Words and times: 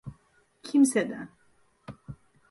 Kimseden… 0.63 1.29